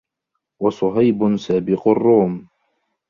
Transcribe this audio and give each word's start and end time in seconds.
وَصُهَيْبٌ 0.59 1.35
سَابِقُ 1.37 1.87
الرُّومَ 1.87 2.47